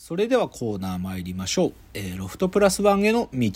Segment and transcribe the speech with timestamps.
[0.00, 1.72] それではコーナー参りましょう。
[1.92, 3.50] えー、ロフトプラスワンへの道。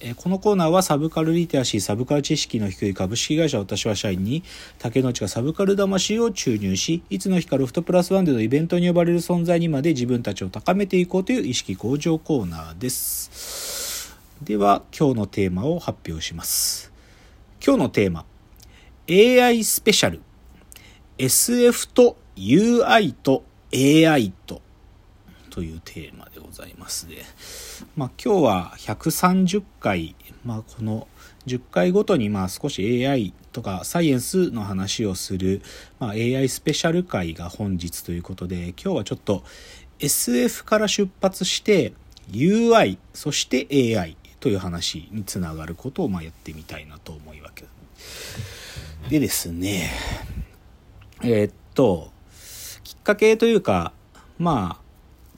[0.00, 4.42] えー、このコーナーはサブカルリテラシー、サブカル知識の低い株式会社私は社員に
[4.78, 14.14] 竹之内がサブカル魂を注入し、いつの日かロフトプラスワンでのイベントに呼ばれる存在にまで自分たちを高めていこうという意識向上コーナーです。
[14.42, 16.92] では、今日のテーマを発表します。
[17.64, 18.26] 今日のテーマ、
[19.08, 20.20] AI スペシャル。
[21.16, 24.65] SF と UI と AI と
[25.56, 27.24] というテーマでございますで、
[27.96, 30.14] まあ、今日は130回、
[30.44, 31.08] まあ、この
[31.46, 35.62] 10回ごとにまあ少し AI とかサイエンスの話をする、
[35.98, 39.44] まあ、AI スペシャル回が本日ということで今日はちょっと
[39.98, 41.94] SF から出発して
[42.30, 47.64] UI そして AI という話につながることをまあやってみたいなと思いわけ。
[49.08, 49.90] でですね
[51.22, 52.10] えー、っと
[52.84, 53.94] きっかけというか
[54.38, 54.85] まあ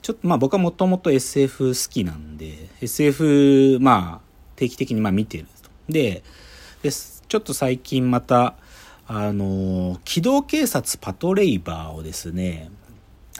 [0.01, 5.69] ちょっとまあ僕はもともと SF 好きなんで、SF まあ定期的にまあ見てると。
[5.89, 6.23] で、
[6.81, 8.55] でちょっと最近また、
[9.07, 12.71] あの、機動警察パトレイバーをですね、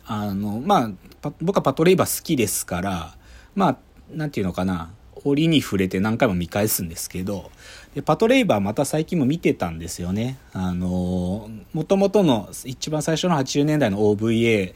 [0.05, 0.91] あの、ま
[1.23, 3.15] あ、僕はパトレイバー好きですから、
[3.55, 3.77] まあ、
[4.11, 4.91] なんていうのかな、
[5.25, 7.51] 折に触れて何回も見返すんですけど、
[7.93, 10.37] でパトレイバーまた最近も見てたんですよね。
[10.53, 14.73] あの、もともとの一番最初の80年代の OVA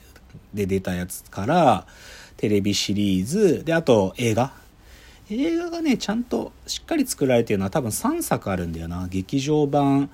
[0.53, 1.85] で出たやつから
[2.37, 4.53] テレビシリーズであと映画。
[5.29, 9.07] 映画がねちゃんとしっかり作られてるのは多分3作あるんだよな。
[9.09, 10.09] 劇場版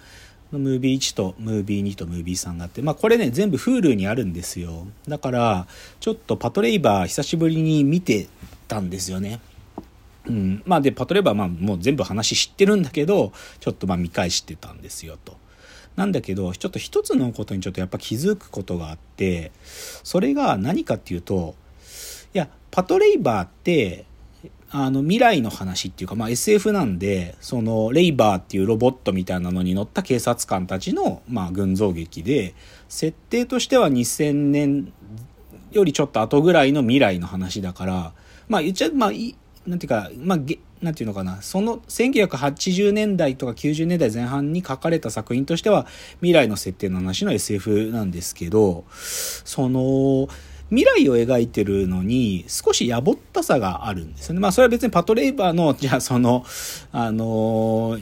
[0.52, 2.81] のムービー1とムービー2とムービー3があって。
[2.81, 4.88] まあこれね全部 Hulu にあるんですよ。
[5.08, 5.67] だから
[6.00, 8.28] ちょっとパトレイバー久しぶりに見て
[8.67, 9.39] たんですよね。
[10.28, 15.38] うん、まあでパトレイバーまあもう全部話知ってるんだけどちょっとまあ見返してたんですよと。
[16.00, 19.52] なんだけど、ちょっと一つのことにちょっとやっぱ気づくことがあって、
[20.02, 21.55] それが何かっていうと、
[22.33, 24.05] いや、パトレイバーって、
[24.72, 32.55] あの、未来の話っていうか、まあ SF なんで、その、レイバーっていうロボットみたいなのに乗った警察官たちの、まあ群像劇で、
[32.87, 34.93] 設定としては2000年
[35.73, 38.14] よりちょっと後ぐらいの未来の話だから、
[38.48, 39.11] まあ言っちゃ、まあ、
[39.67, 40.39] なんていうか、まあ、
[40.81, 45.86] なんていうのかな、その1980年代とか90年代前半に書かれた作品としては、
[46.17, 50.30] 未来の設定の話の SF なんですけど、その、
[50.69, 54.39] 未来を描いてるのに少しやぼったさがあるんですよね。
[54.39, 56.45] まあそれは別にパトレイバーの、じゃあその、
[56.92, 57.98] あの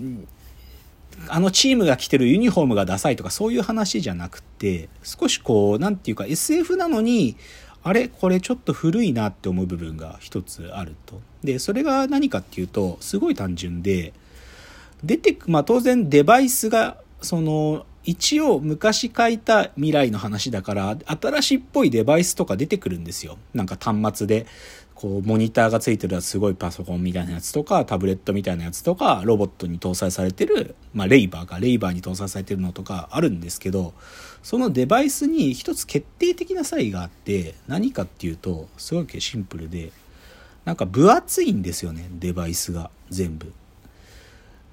[1.30, 7.38] あのチームが着てるユニフォームがダサいとかそういう話じゃなくて、少しこう、なんていうか SF なのに、
[7.88, 11.22] あれこれちょっと古いなって思う部分が一つあると。
[11.42, 14.12] で、それが何かっていうと、すごい単純で、
[15.06, 23.38] 出てく、まあ当然デバイスが、その、一応昔書いた未来の話だから、新しいっぽいデバイスとか出てくるんですよ。
[23.54, 24.48] なんか端末で、
[24.96, 33.94] こう、モニターがついてるすごいパソコンみたいなやつとか、タブレットみたいなやつとか、ロボットに搭載されてる、まあレイバーか、レイバーに搭載されてるのとかあるんですけど、
[34.42, 39.92] そのデバイスに一つ決定的な差異があって何かっていうとすごいシンプルで
[40.64, 43.52] なんか分厚いんですよねデバイスが全部。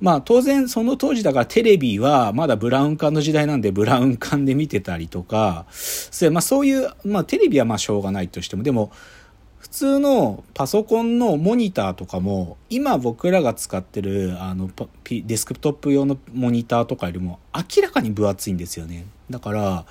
[0.00, 5.66] まあ当然その当時だからテレビはまだブラウン管の時代なんでブラウン管で見てたりとか、
[6.30, 8.92] まあそういう、まあテレビはまあしょうがないとしても、でも
[9.58, 14.70] 普通のパソコンのモニターとかも、今僕らが使ってるあの
[15.08, 19.06] デスクトップ用のモニターとかよりも明らかに分厚いんですよね。
[19.30, 19.86] だから、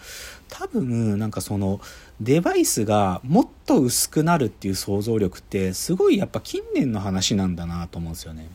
[0.49, 1.81] 多分なんかその
[2.21, 8.47] デバイスがもっと薄くなるっていう想像力ってすごいやっぱ近年の話なんだなと思うんですよね。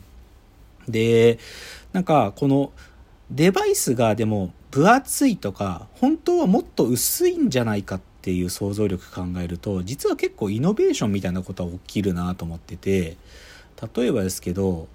[0.91, 1.39] で、
[1.93, 2.71] なんかこの
[3.31, 13.17] デバイスがでも分厚いとか本当はもっと薄いんじゃないかっていう想像力考えると実は結構イノベーションみたいなことは起きるなと思ってて
[13.95, 14.87] 例えばですけど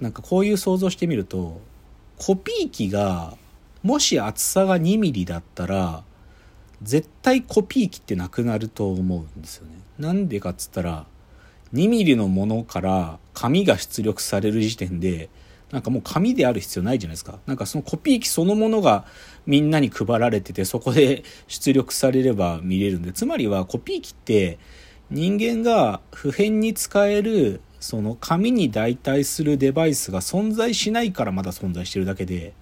[0.00, 1.60] なんかこういう想像してみると
[2.18, 3.36] コピー機が
[3.82, 6.02] もし厚さが2ミリだったら
[6.82, 9.74] 絶対コピー機ってなくなると思うんですよね。
[9.98, 11.06] なんでかっつったら
[11.74, 15.28] 2ミリのものから紙が出力される時点で
[15.70, 17.38] なんかもう紙である必要ないじゃないですか。
[17.46, 19.04] なんかそのコピー機そのものが
[19.46, 24.58] みんなに配られてて、そこで出力されれば見れるんで、つまりはコピー機って
[25.10, 32.54] 人間が普遍に使えるその紙に代替するデバイスが存在しないからまだ存在してるだけで、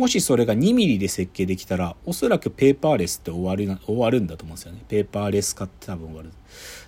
[0.00, 4.82] もしそれが2ミリで設計できたら、おそらくペーパーレスって終わる終わるんだと思うんですよね。
[4.88, 6.30] ペーパーレス化って多分終わる。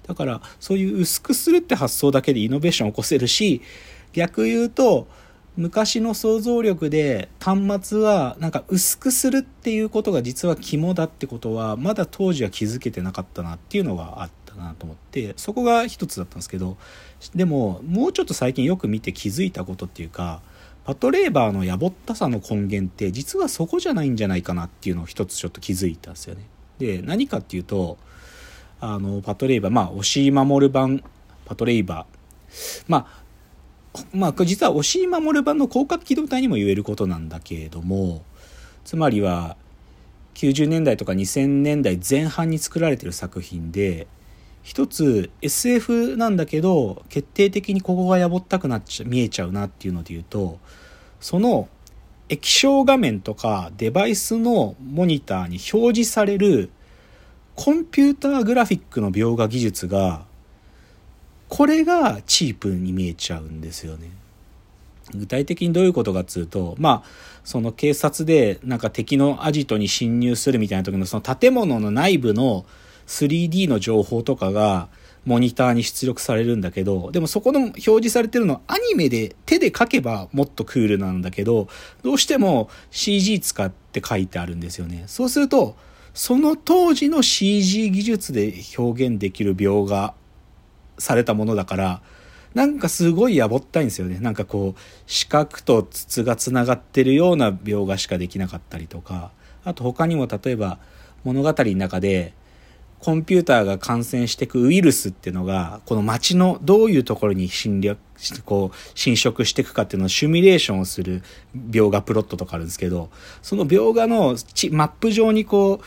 [0.07, 3.61] だから、そういう薄くするって発想だけでイノベーションを起こせるし、
[4.15, 5.09] 逆言うと、
[5.59, 16.79] 昔の想像力で端末はなんか薄くするっていうことが実は肝だってことはまだ当時は気づけてなかったなっていうのがあったなと思ってそこが一つだったんですけど
[17.35, 20.41] でももうちょっと最近よく見て気づいたことっていうか
[20.85, 26.43] パトレーバーのやぼったさの根源って実はそこじゃないんじゃないかなっていうのを一つちょっと気づいたんですよね。
[26.79, 27.99] で何かっていうと
[28.81, 31.05] あのパトレーバーまあ押井守る版
[31.45, 33.23] パトレーバーまあ
[34.15, 38.23] まあ、実は押井守る版の広角機動隊にも言えることなんだけれども
[38.85, 39.57] つまりは
[40.35, 44.07] 90年代とか2000年代前半に作られてる作品で
[44.63, 50.59] 一つ SF なんだけど決定的にここがやぼったくなっちゃ見えちゃうなっていうので言うと
[51.21, 51.69] その
[52.29, 56.71] 液晶画面とかデバイスのモニターに表示される
[57.55, 60.25] コンピューターグラフィックの描画技術が
[61.49, 64.11] これがチープに見えちゃうんですよね。
[65.15, 67.09] 具体的にどういうことかっつうと、まあ、
[67.45, 72.65] その警察でなんか敵のアジトに侵入するみたいな時のその建物の内部の
[73.13, 74.89] 3D の情報とかが
[75.27, 81.69] モニターに出力されるんだけど、でもそこの表示されてるのアニメで手で描けばもっとクールなんだけど、
[82.03, 85.05] どうしても CG 使って書いてあるんですよね。
[85.07, 85.77] そうすると、
[86.15, 90.15] その当時の CG 技術で表現できる描画
[90.99, 92.03] されたものだから、
[92.55, 94.19] なんかすごいやぼったいんですよね。
[94.21, 99.31] なんかこう、四角と筒がつながってるような描画しかできなかったりとか、
[99.65, 100.79] あと他にも例えば
[101.25, 102.35] 物語の中で、
[103.03, 107.99] コンピューターが感染していくウイルスっていうのが、この街のどういうところに侵略、
[108.45, 111.21] こう、侵食していくかっていうのをシミュレーションをする
[111.57, 113.11] 描画プロットとかあるんですけど、
[113.43, 114.37] その描画の
[114.71, 115.81] マップ上にこ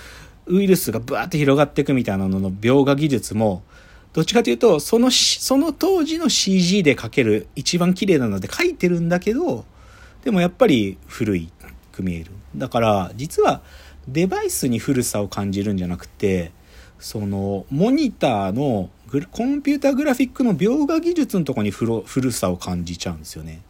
[0.47, 3.63] う、ウイルスがブワーって広がっていくみたいなのの描画技術も、
[4.11, 9.63] どっちかというと、その、その当時の CG で描ける一番綺麗なので描いてるんだけど、
[10.25, 11.49] でもやっぱり古い
[11.93, 12.31] く見える。
[12.57, 13.61] だから、実は
[14.07, 16.51] デバイスに古さを感じるんじゃなくて、
[16.99, 18.89] その、モニターの
[19.31, 23.61] コンピューターグラフィックの描画技術のとこに古さを感じちゃうんですよね。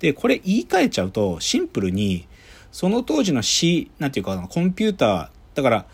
[0.00, 2.26] で、これ言い換えちゃうと、シンプルに、
[2.72, 5.86] その当時の C、なんていうか、コンピューター、だから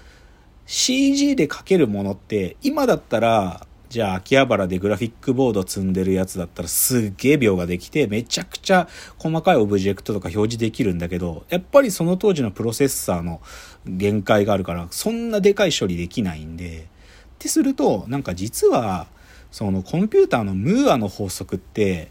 [0.67, 8.89] CG で描けるものって、今だったら、じゃあ秋葉原でグラフィックボード積んでるやつだったらすっげえ秒ができてめちゃくちゃ
[9.19, 13.41] 細かいオブジェクトとか表示できるんだけどやっぱりその当時のプロセッサーの
[13.87, 19.07] 限界があるからそんなでかい処理できないんでってするとなんか実は
[19.53, 22.11] そのコンピューターのムーアの法則って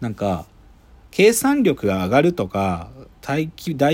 [0.00, 0.46] なんか
[1.10, 2.90] 計算力が上がるとか
[3.28, 3.50] 大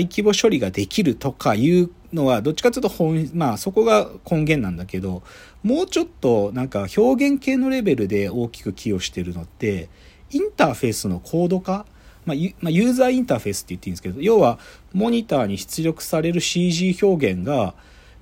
[0.07, 5.23] 規模処理ができるとかいうのはどっちかというと本まあそこが根源なんだけど
[5.61, 9.89] もうちょっとなんか表現系のレベルで大きく寄与してるのって
[10.31, 11.85] インターフェースのコード化？
[12.25, 14.57] まあ、ユーザーインターフェースって言っていいんですけど要は
[14.93, 17.75] モニターに出力される CG 表現が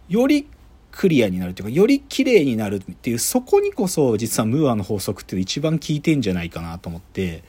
[0.10, 0.48] より
[0.92, 7.44] クリアになるというかより綺麗になるっていうそこにこそ実はムーアの法則っていう一番効いてんじゃないかなと思って。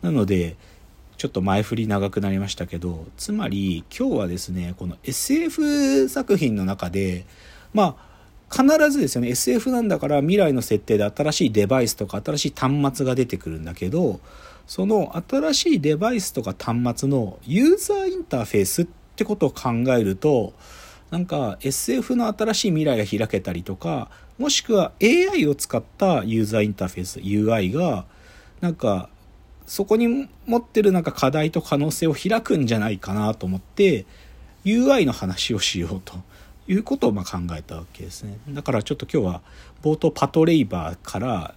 [0.00, 0.56] なので
[1.20, 7.26] ちょっと前振り長くなりましたけどつまり今日はですねこの SF 作品の中で
[7.74, 7.98] ま
[8.48, 14.18] あ必ずですよね SF なんだから未来の設定で新しいデバイスとか新しい端末が出てくるんだけど
[14.66, 20.54] その新しいデバイスとか端末のユーザーインターフェースってことを考えると
[21.10, 28.06] なんか SF の新しい未来が開けたりとかもしくは AI を使ったユーザーインターフェース UI が
[28.62, 29.10] なんか
[29.70, 34.04] そこに持ってるなんか課題と可能性を開くんじゃないかなと思って
[34.64, 36.16] UI の話をしようと
[36.66, 38.36] いうことをま考えたわけですね。
[38.48, 39.42] だからちょっと今日は
[39.80, 41.54] 冒頭パトレイバーから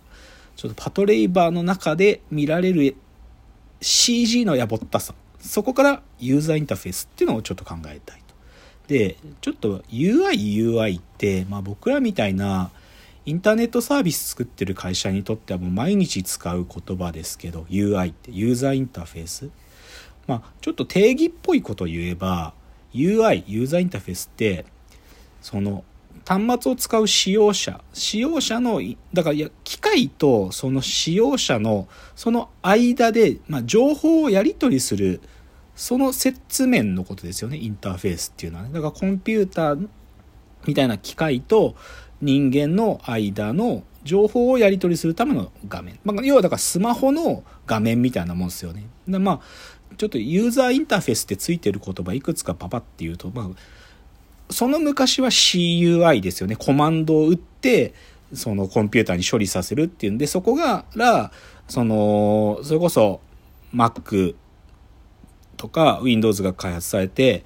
[0.56, 2.96] ちょっとパトレイバーの中で見られる
[3.82, 8.36] CG のやぼったさそこからユーザーインターフェースっていうのをちょっと考えたいと。
[8.90, 12.70] でちょっと UIUI って、まあ、僕らみたいな
[13.26, 19.50] インターネットサービス作ってる会社にとってはもう毎日使う言葉ですけど UI ってユーザーインターフェース。
[20.28, 22.54] まあちょっと定義っぽいことを言えば
[22.94, 24.66] UI ユーザーインターフェースって
[25.42, 25.84] その
[26.26, 28.82] 端末を使う使用者使用者の
[29.14, 35.22] だから機械とその使用者のその間で、まあ、情報をやり取りする
[35.76, 38.74] その接面のことですよねインターフェースっていうのはね。
[38.74, 39.88] だからコンピューター
[40.66, 41.76] みたいな機械と
[42.24, 46.00] 人間の間の情報をやり取りするための画面。
[46.04, 48.86] まあ、要はだからスマホの画面みたいなもんですよね。
[49.08, 53.50] でまあ、ちょっとユーザーインターフェースってついてる言葉いくつかパパっていうと、まあ、
[54.50, 56.56] その昔は CUI ですよね。
[56.56, 57.94] コマンドを打って、
[58.34, 61.32] そのコンピューターに処理させるっていうんで、そこがら、
[61.68, 63.22] その、それこそ
[63.74, 64.36] Mac
[65.58, 67.44] とか Windows が開発されて、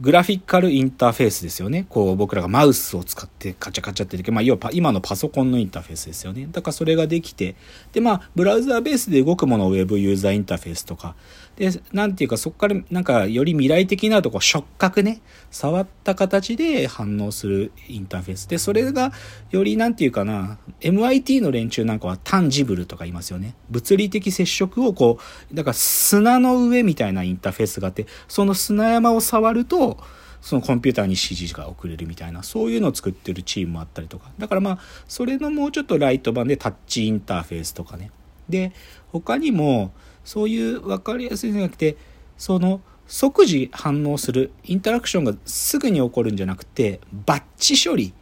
[0.00, 1.86] グラフィカルインターフェースですよね。
[1.88, 4.32] こう僕らがマウスを使ってカチャカチャってできる。
[4.32, 6.48] まあ要は今のパソコンのインターフェースですよね。
[6.50, 7.56] だからそれができて、
[7.92, 11.14] でまあブラウザーベースで動くものを Web ユーザーインターフェースとか、
[11.56, 18.48] で、なんていうかそこからなんかより未来的なとこ触覚ね、触った形で反応するインターフェース。
[18.48, 19.12] で、それが
[19.50, 23.54] よりなんていうかな、MIT の連中なんかはタンジブルとか言いますよね。
[23.70, 25.18] 物理的接触をこ
[25.50, 29.98] う、だから砂の上みたいなインターフェースがあって、その砂山を触ると、
[30.40, 34.32] そのコンピューターに指示が送れるみたいな、そういうのを作ってるチームもあったりとか。
[34.38, 38.10] だからまあ、それのもうちょっとライト版でタッチインターフェースとかね。
[38.48, 38.72] で、
[39.12, 39.92] 他にも、
[40.24, 41.96] そういう分かりやすいんじゃなくて、
[42.36, 48.12] その、即時反応する、インタラクションがすぐに起こるんじゃなくて、バッチ処理。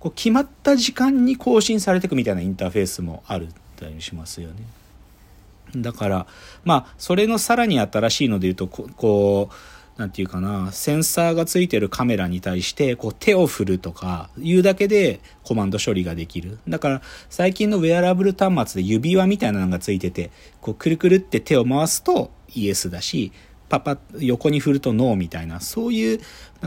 [0.00, 4.56] こう決まった時間に更新されていくみたいなインターフェースもあるったりしますよね。
[5.76, 6.26] だから、
[6.64, 9.54] まあ、それのさらに新しいので言うと、こう、
[9.96, 16.58] なんていうかな、センサーがついてるカメラに対して、こう手を振るとか、いうだけでコマンド処理ができる。
[16.68, 23.30] だから、最近のウェアラブル端末で指輪みたいなのがついてて、こうくるくるって手を回すとイエスだし、
[23.68, 26.24] パパ横に振るとノーみたいな、そういう、こ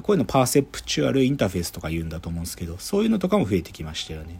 [0.09, 4.39] ういうのパーセプチュアルインターフェースとか言うんだと思うんですけど、そういうのとかも増えてきましたよね。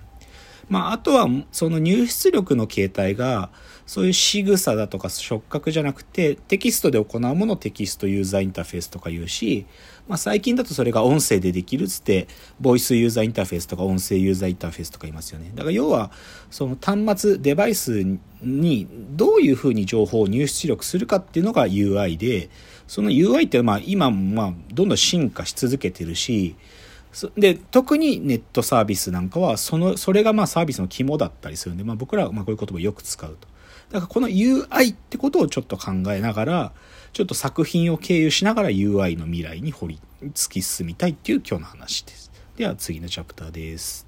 [0.70, 3.50] まあ、あとは、その入出力の形態が、
[3.86, 9.66] そういう仕草だとか触覚じゃなくて、テキストで行うものをテキストユーザーインターフェースとか言うし、
[10.10, 12.28] まあ、最近だとそれが音声でできるっつって、
[12.60, 15.52] ボイスユーザーインターフェースとか音声ユーザーインターフェースとか言いますよね。
[15.56, 16.12] だから要は、
[16.52, 18.06] その端末、デバイス
[18.42, 22.50] にどういうふうに情報を入出力するかっていうのが UI で、
[22.88, 26.56] その UI ってまあ今まあどんどん進化し続けてるし、
[27.38, 33.48] で、特にネットサービスなんかは、その、それがまあサービスの肝だったりするんで、まあ僕らはまあこういう言葉をよく使うと。
[33.90, 36.74] だからこの UI ってことをちょっと考えながら、
[37.14, 40.00] ちょっと作品を経由しながら UI の未来に掘り、
[40.34, 42.32] 突き進みたいっていう今日の話です。
[42.58, 44.07] では次のチャプターです。